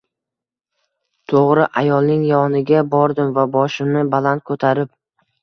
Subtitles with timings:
[1.33, 4.93] To`g`ri ayolning yoniga bordim va boshimni baland ko`tarib